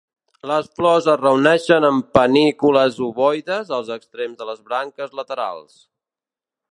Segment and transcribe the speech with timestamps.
[0.51, 5.77] Les flors es reuneixen en panícules ovoides als extrems de les branques laterals.